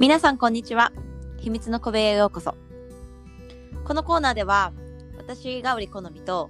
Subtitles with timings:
[0.00, 0.94] 皆さんこんにちは。
[1.40, 2.54] 秘密の小部屋へようこそ。
[3.84, 4.72] このコーナーでは
[5.18, 6.48] 私がおり好みと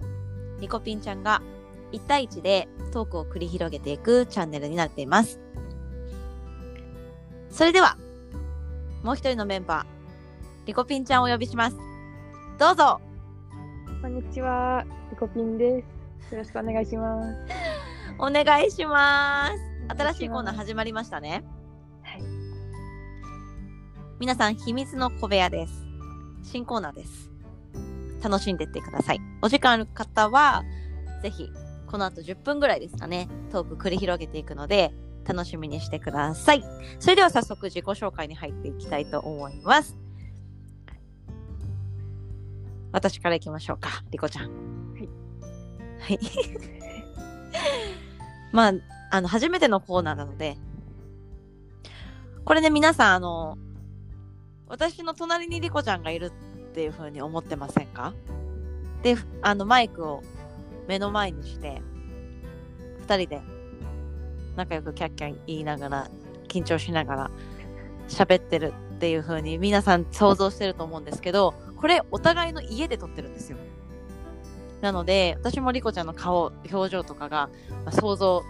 [0.61, 1.43] リコピンちゃんが
[1.91, 5.41] 1対1でトークを繰り広げていくチャンネルになっています。
[7.51, 7.97] それでは
[9.03, 11.77] もう一人のメンバーリコピンちゃんをお呼びします。
[12.57, 13.01] どうぞ。
[14.01, 15.85] こんにちは、リコピンで
[16.29, 16.35] す。
[16.37, 17.37] よろしくお願いします。
[18.17, 19.51] お願いしま
[19.89, 19.97] す。
[19.99, 21.43] 新しいコーナー始まりましたね。
[21.43, 21.60] はい。
[24.21, 25.73] 皆さん秘密の小部屋です。
[26.43, 27.31] 新コーナーです。
[28.23, 29.21] 楽しんでってください。
[29.41, 30.63] お時間ある方は
[31.23, 31.49] ぜひ
[31.87, 33.31] この後10分ぐらいですかね。
[33.51, 34.93] トーク繰り広げていくので
[35.25, 36.63] 楽しみにしてください。
[36.99, 39.97] それでは早速自己紹介に入っていきたいと思います。
[42.93, 44.51] 私からいきましょうかリコちゃん。
[44.51, 45.09] はい。
[45.99, 46.19] はい。
[48.53, 48.73] まあ
[49.13, 50.59] あの初めてのコーナーなので
[52.45, 53.57] これね皆さんあの
[54.71, 56.33] 私の隣にリコちゃんがいる
[56.71, 58.15] っていう風に思ってませんか？
[59.03, 60.23] であのマイクを
[60.87, 61.83] 目の前にして
[63.07, 63.43] 2人で
[64.57, 66.11] 仲良くキャッキャ言いながら
[66.49, 67.31] 緊張しながら
[68.09, 73.59] 喋ってるっていう風に皆さん想像してると思うんですけどこれお互いの家で撮ってるんですよ。
[74.81, 77.51] なので私もリコちゃんの顔表情とかが、
[77.85, 78.43] まあ想像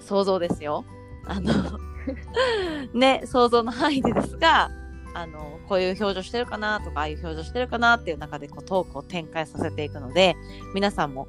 [0.00, 0.84] 想像ですよ。
[1.24, 1.52] あの
[2.92, 4.70] ね想像の範囲でですが
[5.18, 10.36] あのこういう表情してるかなとかああいう表情してるかなっていう中でこうトークを展開させていくので
[10.74, 11.26] 皆さんも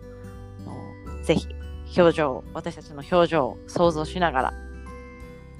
[0.59, 1.47] あのぜひ
[1.97, 4.53] 表情を私たちの表情を想像しながら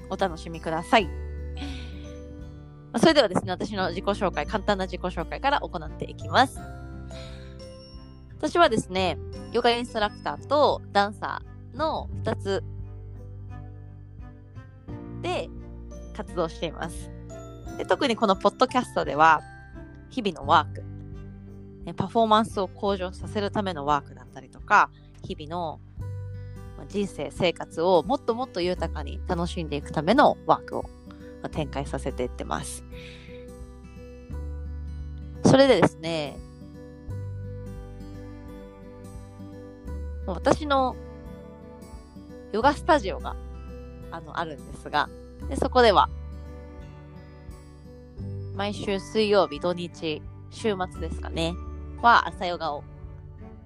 [0.08, 1.08] お楽しみください。
[2.98, 6.58] それではですね、私の自己紹介、簡単な自己紹介から行っていきます。
[8.36, 9.16] 私はですね、
[9.52, 12.64] ヨガインストラクターとダンサーの2つ
[15.22, 15.48] で
[16.16, 17.19] 活動しています。
[17.80, 19.40] で特にこのポッドキャストでは、
[20.10, 24.90] 日々のワーク、パフォーマンスを向上させるためのワークだったりとか、
[25.22, 25.80] 日々の
[26.88, 30.84] 人生、生活をもっともっと豊かに楽しんでいくためのワークを
[31.52, 32.84] 展開させていってます。
[35.46, 36.36] それでですね、
[40.26, 40.96] 私の
[42.52, 43.36] ヨガスタジオが
[44.10, 45.08] あのあるんですが、
[45.48, 46.10] でそこでは
[48.54, 51.54] 毎週水曜日、土日、週末ですかね、
[52.02, 52.84] は朝ヨガを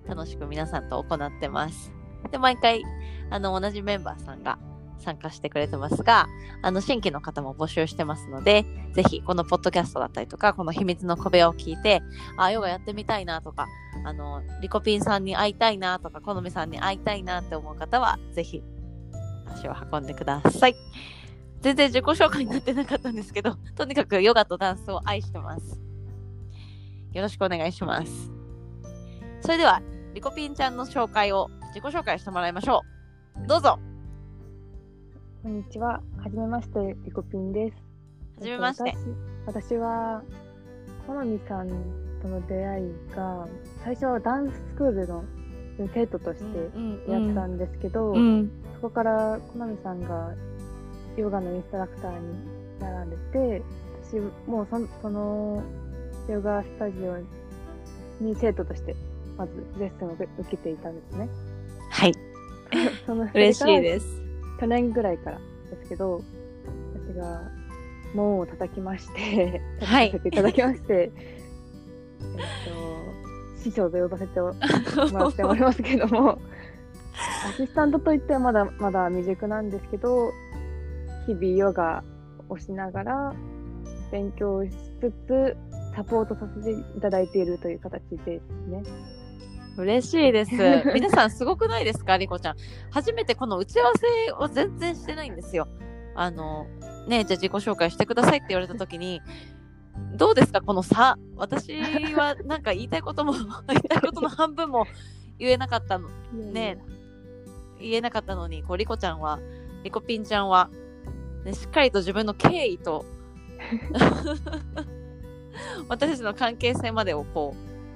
[0.06, 1.92] 楽しく皆さんと行ってます。
[2.30, 2.82] で、毎回、
[3.30, 4.58] あの、同じメンバーさんが
[4.98, 6.26] 参加してくれてますが、
[6.62, 12.02] あの、新規の方も募集してますので、ぜひ、このポッドキャストだったりとか、この秘密の小部屋を聞いて、
[12.36, 13.66] あ、ヨガやってみたいなとか、
[14.04, 18.62] あの、リコピンさんに会いたいなとか、好みさんに会いたいなって思う方は、ぜひ、
[19.46, 20.74] 足を運んでください。
[21.64, 25.80] 全然自己紹介になってなかったんですけど、 とにかくヨガとダンスを愛してます。
[27.14, 28.30] よろしくお願いします。
[29.40, 29.80] それでは、
[30.12, 32.82] リコピンちゃんの紹介を自己紹介してもらいましょ
[33.42, 33.46] う。
[33.46, 33.78] どうぞ。
[35.42, 37.76] こんにちは、はじめまして、リコピンです。
[38.36, 38.94] はじめまして。
[39.46, 40.22] 私私は、
[41.06, 41.68] 好みさん
[42.20, 43.48] との出会いが、
[43.82, 45.24] 最初はダンススクールの
[45.94, 46.58] 生徒として
[47.10, 48.50] やってたんですけど、うん。
[48.74, 50.34] そこから好みさんが
[51.16, 53.62] ヨガのインストラクターになられて、
[54.02, 55.62] 私もうそその
[56.28, 57.18] ヨガスタジオ
[58.24, 58.96] に生徒として
[59.36, 61.28] まずレッスンを受けていたんですね。
[61.90, 62.14] はい。
[63.06, 63.82] その嬉しいす。
[63.82, 64.06] です。
[64.60, 65.38] 去年ぐらいから
[65.70, 66.22] ですけど、
[66.94, 67.42] 私が
[68.14, 71.10] 門を叩きまして、はい叩かせていただきまして、えっ
[73.56, 74.54] と、師匠と呼ばせても
[75.18, 76.38] らっておりますけども、
[77.46, 80.30] アシスタントといってはまだまだ未熟なんですけど、
[81.26, 82.02] 日々ヨガ
[82.48, 83.34] をしながら
[84.10, 84.70] 勉強し
[85.00, 85.56] つつ、
[85.94, 88.26] サポートさせていただいているという形です
[88.68, 88.82] ね。
[89.76, 90.52] 嬉しいです。
[90.94, 92.56] 皆さんすごくないですか、リコちゃん。
[92.90, 95.66] 初めてこの打ち合わせを全然してないんですよ。
[96.14, 96.66] あの、
[97.08, 99.20] ねじゃあ自己紹介してくださいって言われた時に、
[100.16, 101.18] どうですか、この差。
[101.36, 101.76] 私
[102.14, 103.32] はなんか言いたいことも、
[103.68, 104.86] 言いたいことの半分も
[105.38, 106.08] 言えなかったの、
[106.52, 106.78] ね
[107.80, 109.40] 言えなかったのに、こう、リコちゃんは、
[109.82, 110.70] リコピンちゃんは、
[111.44, 113.04] ね、しっかりと自分の経緯と、
[115.88, 117.54] 私たちの関係性までをこ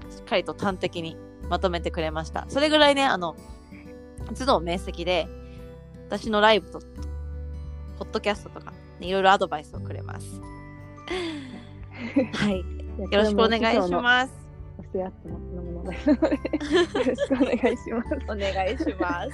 [0.09, 1.17] う、しっかりと端的に
[1.49, 2.47] まとめてくれました。
[2.49, 3.37] それぐらいね、あの、
[4.35, 5.27] 頭脳明晰で、
[6.09, 6.81] 私のライブと、
[7.99, 10.27] ポッドキャストとか、ね、いろいろアドバイスをくれます。
[12.35, 12.59] はい。
[12.59, 12.65] よ
[13.13, 13.93] ろしくお願いしす。
[13.93, 14.33] ます。
[14.77, 16.37] そしてやってますのものですので、よ
[17.05, 18.09] ろしくお願いします。
[18.29, 19.31] お願いします。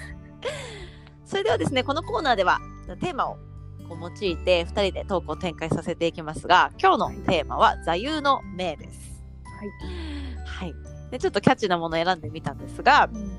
[1.24, 2.60] それではですね、このコーナーでは
[3.00, 3.36] テーマを
[3.94, 9.22] こう用いて2人でトークを展開させていきますが今日のテーマは座右の銘です。
[9.44, 9.70] はい。
[10.44, 10.74] はい、
[11.10, 13.30] でちょっとキャッチーなものを選んでみたんですがうんうん。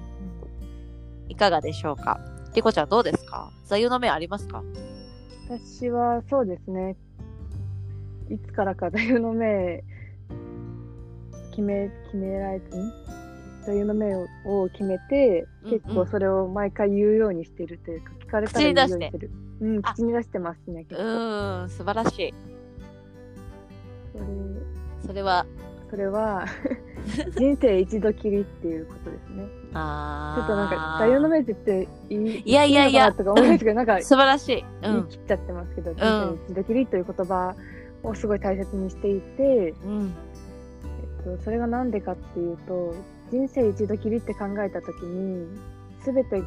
[1.30, 2.20] いかがでしょうか？
[2.54, 3.52] リコちゃんどうですか？
[3.66, 4.64] 座右の銘ありますか？
[5.50, 6.96] 私はそうですね。
[8.30, 9.84] いつからか座右の銘
[11.52, 12.92] 決め決められて、ん？
[13.66, 19.32] 座右の銘をを決めて、うん結構それを毎回言うようにしてるというか、聞かれたら言うようにしてる。
[19.62, 21.02] うん、あ口に出してますね、う結構。
[21.02, 22.34] ーん素晴らしい。
[24.14, 24.26] それ
[25.08, 25.46] それは？
[25.90, 26.46] それは
[27.38, 29.46] 人生一度きりっていうことですね。
[29.74, 30.40] あー。
[30.40, 33.14] ちょっとなんか座右の銘って言いいいやいやいや。
[33.14, 34.94] とか思うんですけど、なんか素晴らしい、うん。
[34.94, 37.56] 言い切っちゃってますけど、人生一度きりという言葉
[38.04, 40.14] をすごい大切にしていて、うん。
[41.24, 42.94] えっと、それが何でかっていうと
[43.36, 45.46] 人生一度きりって考えた時に
[46.06, 46.42] 全て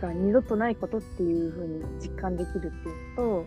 [0.00, 3.46] が二度とないことっていう風に実感できるっていうと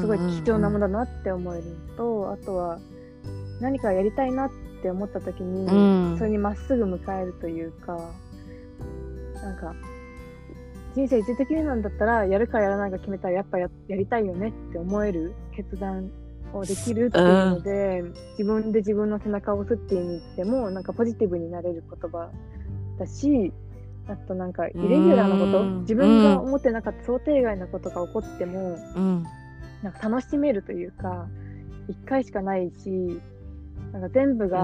[0.00, 2.78] すごい貴重なものだなって思えるのとあとは
[3.60, 4.50] 何かやりたいなっ
[4.82, 6.16] て思った時に、うん。
[6.16, 7.98] それにまっすぐ迎えるというか
[9.34, 9.74] なんか
[10.94, 16.10] 人生一度きりなんだったらやるかやらないか決めたらやっぱややりたいよねって思える決断
[16.52, 18.02] をできるっていうので、
[18.38, 22.30] 自分で自分の背中を押すっていう意味でもなんかポジティブになれる言葉
[22.98, 23.52] だし
[24.08, 25.80] あとなんかイレギュラーなことうん。
[25.82, 29.24] 自分が思ってなかった想定外なことが起こってもうん。
[29.82, 31.28] なんか楽しめるというか
[31.88, 33.20] 一回しかないし
[33.92, 34.58] なんか全部うが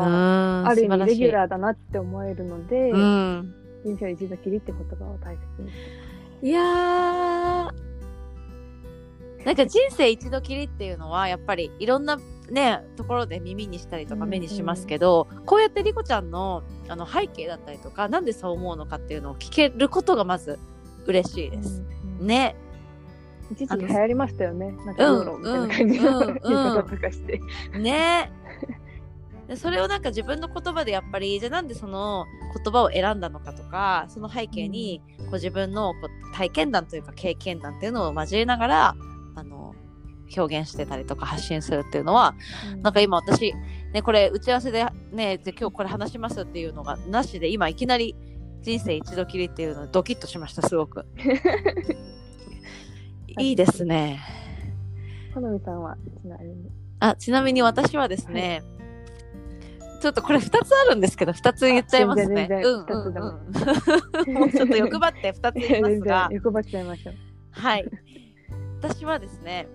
[0.63, 0.69] ん。
[0.69, 3.55] ある意味レギュラーだなって思えるので、うん。
[3.85, 5.71] 人生一度きりって言葉を大切に
[6.43, 7.26] いやー
[9.47, 12.19] なんか人生一度きりっていうのはやっぱりいろんな
[12.51, 20.59] ねところで耳にしたりとかうんうん目にしますけど、こうやってリコちゃんのあの背景だったりとかなんでそう思うのかっていうのを聞けることがまず
[21.07, 21.81] 嬉しいです。
[21.81, 22.57] うんうんね。
[23.53, 24.73] 一時期流行りましたよね。
[24.85, 27.41] なんかヨーロみたいな感じとかして。
[27.79, 28.33] ね
[29.47, 32.25] でそれをなんか自分の言葉でやっぱりじゃあなんでその
[32.65, 38.97] 言葉を選んだのかとかその背景にこう自分のこう体験談というか経験談っていうのを交えながら
[40.37, 42.35] 表現してたりとか発信するっていうのは
[42.83, 43.55] なんか今私
[43.93, 48.15] ねこれ打ち合わせでねで今日これ話しますっていうのがなしで今いきなり
[48.63, 51.07] 人生一度きりっていうのドキッとしましたすごく
[53.39, 54.21] いいですね
[55.37, 56.71] 好みさんはちなみに。
[56.99, 58.63] あちなみに私はですね、
[60.01, 62.49] ちょっとこれ2つあるんですけど2つ言っちゃいますね。
[62.51, 67.15] うんうんうん もうちょっと欲張って2つ言います 全が然、欲張っちゃいましょう。
[67.51, 67.85] はい。
[68.81, 69.69] 私はですね、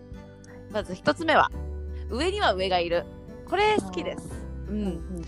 [0.71, 1.51] まず1つ目は
[2.09, 3.05] 上には上がいる。
[3.49, 4.29] これ好きです。
[4.69, 5.25] ううんん、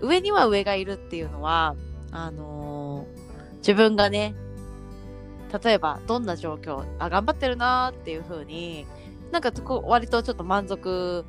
[0.00, 1.74] 上には上がいるっていうのは
[2.12, 3.26] あのー
[3.66, 4.36] 自分がね
[5.64, 8.86] 例えばどんな状況あ頑張ってるなーっていう風に
[9.32, 9.50] なんか
[9.82, 11.24] 割とちょっと満足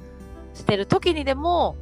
[0.54, 1.76] してる時にでも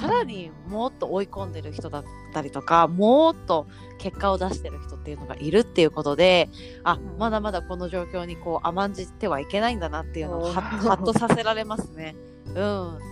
[0.00, 3.66] さらにもっと追い込んでる人だったりとかもっと
[3.98, 6.48] 結果を出してる人っていうのがいるっていうことで
[6.82, 12.16] あうんまだまだこの状況にこう甘んじてはいけないんだなっていうのをはっとさせられますね。
[12.46, 12.54] うん、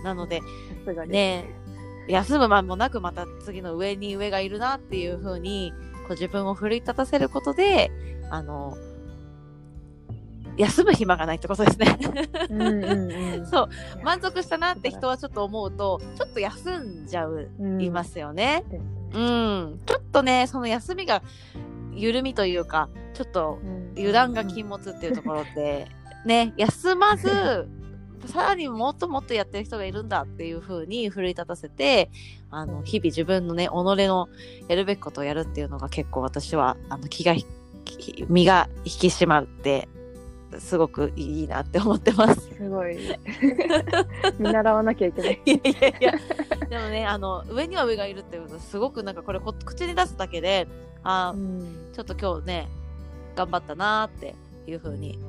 [0.03, 0.41] なので。
[1.07, 1.63] ね
[2.07, 5.71] 休む間もなくまた次の上に上がいるなっていう風に
[6.07, 7.91] こう自分を奮い立たせることで
[8.29, 8.75] あの
[10.57, 11.97] 休む暇がないってことですね。
[13.49, 13.69] そう。
[14.03, 18.63] 満足したなって人はちょっと思うとちょっと休んじゃう、いますよね。
[19.13, 21.21] うん、ちょっとねその休みが
[21.93, 23.83] 緩みというかちょっとうん。
[23.95, 25.87] 油断が禁物っていうところで、
[26.25, 27.67] ね休まず
[28.25, 32.09] さらにもっともっとやってる人がいるんだっていう風に奮い立たせて
[32.49, 34.29] あの日々自分のね己の
[34.69, 37.35] やるべきことをやるっていうのが結構私はあの気が
[38.29, 39.89] 身が引き締まって
[40.59, 42.41] すごくいいなって思ってます。
[42.41, 42.97] すごい。
[44.39, 45.41] 見習わなきゃいけない。
[45.45, 46.13] いやいやいや
[46.69, 50.67] でもねあの上には上がいるっていうのはすごくなんかこれこ口に出すだけで
[51.03, 52.69] あうんちょっと今日ね
[53.35, 54.35] 頑張ったなーって
[54.67, 55.19] いう風に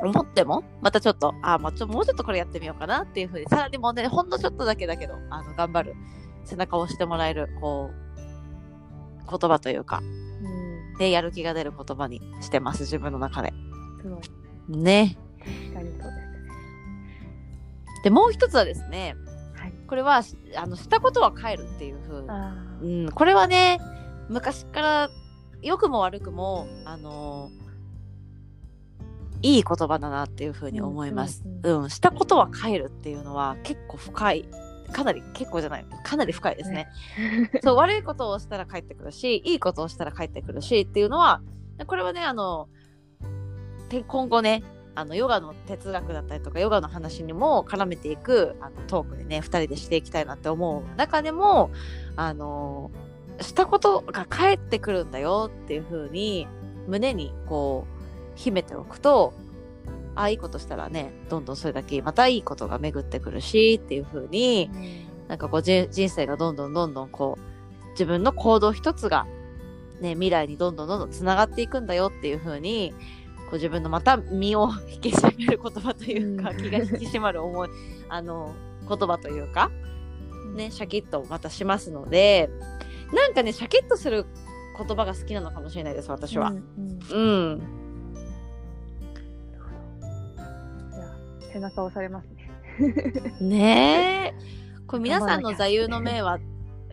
[0.00, 5.96] 思ってもまたちょっとあまあちょもうちょっとこれやってみようかなっていう風にさらにもうねほんのちょっとだけだけどあの頑張る
[6.44, 13.52] 背中を押してもらえるこう言葉というかうんでやる気が出る言葉にしてます自分の中で
[14.02, 14.39] すごい。
[14.76, 16.40] ね確かにそうですね。
[18.04, 19.14] でもう一つはですね
[19.56, 19.72] はい。
[19.86, 20.22] これは
[20.56, 23.80] あのしたことは帰るっていう風あうーん、これはね
[24.28, 25.10] 昔から
[25.62, 27.50] 良くも悪くもあの
[29.42, 31.42] いい言葉だなっていうふうに思います。
[31.62, 34.48] ううんんしたことは帰るっていうのは結構深い
[34.92, 36.88] かなり結構じゃないかなり深いですね。
[37.62, 41.40] そう悪いことをしたら帰ってくるしいいことをしたら帰ってくるしっていうのは
[41.86, 42.79] これはねあのて
[44.06, 44.62] 今後ね
[44.94, 51.70] あのヨガの哲学だったりとかヨガの話にも絡めていくあのトークでね2人でしていきたいなって思う中でも
[52.16, 52.90] あの
[53.40, 56.46] したことが返ってくるんだよっていう風に
[56.86, 59.32] 胸にこう秘めておくと
[60.14, 64.70] ああいいことしたらねどんどんそれだけまたいいことが巡ってくるしっていう風に
[65.28, 69.26] なんかこう人生がどんどんどんどんこう自分の行動一つが
[70.00, 72.92] ね未来にどんどんどんどんつながっていくんだよっていう風に
[73.50, 77.68] こう自分のまた身を引き締める言葉というか、うん気が引き締まる思い
[78.08, 78.54] あの
[78.88, 79.70] 言葉というか
[80.54, 82.48] ねシャキッとまたしますので
[83.12, 84.24] なんかねシャキッとする
[84.78, 86.56] 言葉が好きなのかもしれないです私はうん。
[87.10, 87.62] うんうん、
[91.52, 92.50] 背中を押されますね。
[93.40, 94.34] ねえ
[94.86, 96.38] これ皆さんの座右の銘は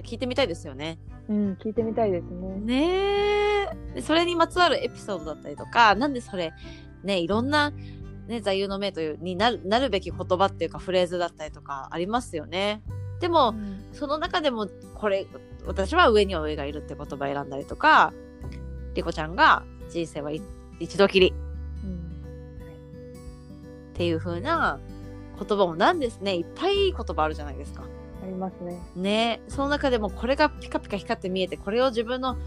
[0.03, 0.99] 聞いてみたいですよね。
[1.29, 2.59] うん、聞いてみたいですね。
[2.59, 3.46] ねえ
[3.93, 6.53] でそれにまつわるエピソードだったりとかなんでそれ
[7.03, 7.71] ねいろんな、
[8.27, 12.81] ね、座右の銘というになるなるべき言葉っていうかフレーズだったりとかありますよね。
[13.19, 15.25] でも、うんその中でもこれ
[15.65, 18.13] 私は上には上がいるって言葉選んだりとか
[18.93, 20.39] リコちゃんが人生はい
[20.79, 21.33] 一度きり
[21.83, 21.97] うん
[23.91, 24.79] っていう風な
[25.39, 27.85] 言葉もなんですねいっぱいいい言葉あるじゃないですか。
[28.21, 28.79] ありますね。
[28.95, 32.37] ねその中でもこれがピカピカ光って見えてこれを自分の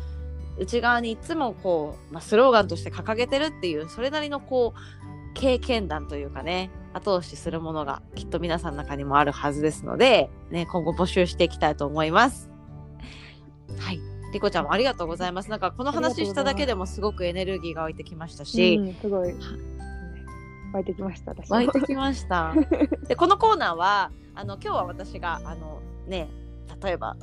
[0.59, 12.51] 内側にいつもこう、まあ、スローガンとして掲げてるっていうそれなりのこう経験談というかね後押しするものがきっと皆さんの中にもあるはずですので、ね、今後募集していきたいと思います。
[13.79, 14.01] はい
[14.33, 15.51] リコちゃんもありがとうございます。
[15.51, 19.35] なんかこの話しただけでもすごくエネルギーが湧いてきましたし、うん、すごい、ね
[20.73, 22.55] 湧いてきました、私も湧いてきました。
[23.09, 26.29] でこのコーナーはあの今日は私があのね
[26.83, 27.17] 例えば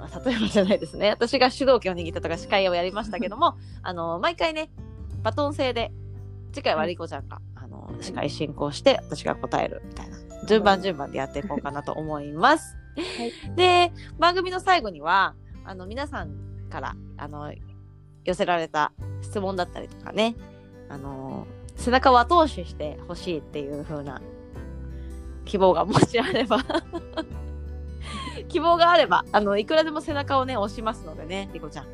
[0.00, 1.10] まあ例えばじゃないですね。
[1.14, 4.70] 私が主導権を握ったとか司会をやりましたけどもあの毎回ね
[5.22, 5.92] バトン制で
[6.52, 10.18] 次回はリコちゃんが、あの司会進行して私が答えるみたいな。
[10.46, 12.76] 順番順番でやっていこうかなと思います。
[12.96, 13.56] はい。
[13.56, 16.32] で番組の最後にはあの皆さん
[16.70, 17.52] からあの
[18.24, 18.92] 寄せられた
[19.22, 20.34] 質問だったりとかね
[20.88, 24.20] あの背中を後押ししてほしいっていう風な
[25.44, 26.58] 希望がもしあれば
[28.50, 31.86] 希望があればあのいくらでも背中をね押しますのでねリコちゃん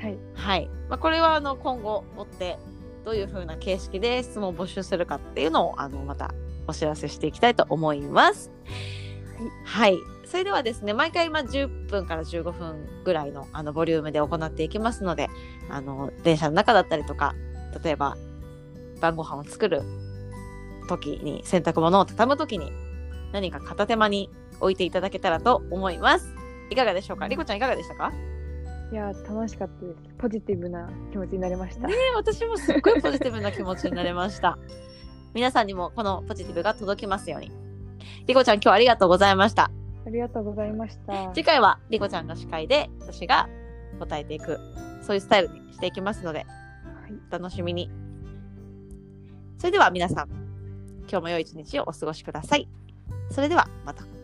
[0.00, 0.18] はい。
[0.34, 2.58] はい、まあ、これはあの今後追って
[3.04, 6.34] どういう風な形式で質問を募集するかっていうのをあのまた
[6.66, 8.50] お知らせしていきたいと思います。
[9.64, 15.28] はい、それではですね毎回まあ10分から15分ぐらいのあのボリュームで行っていきますので
[15.70, 17.34] あの電車の中だったりとか
[17.82, 18.16] 例えば
[19.00, 19.82] 晩ご飯を作る
[20.88, 22.72] 時に洗濯物を畳む時に
[23.32, 24.30] 何か片手間に
[24.60, 26.34] 置いていただけたらと思います。
[26.70, 27.26] いかがでしょうか？
[27.28, 28.12] リコちゃんいかがでしたか？
[28.92, 29.98] いや、楽しかったです。
[30.18, 31.86] ポジティブな気持ちになりました。
[31.86, 34.58] ね私もすっごいポジティブな気持ちになれました。
[35.34, 37.52] 皆さんにもこのポジティブが届きますように。
[38.26, 39.70] リコちゃん今日はありがとうございました。
[40.06, 41.30] ありがとうございました。
[41.34, 43.48] 次回はリコちゃんが司会で私が
[43.98, 44.58] 答えていく、
[45.02, 46.44] そういうスタイルにしていきますので、は
[47.08, 47.90] いお楽しみに。
[49.58, 50.28] それでは皆さん、
[51.08, 52.66] 今日も良い一日をお過ごしください。
[53.30, 54.19] それではまた。